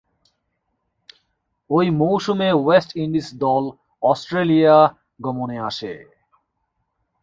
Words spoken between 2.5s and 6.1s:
West Indies দল Australia গমনে আসে।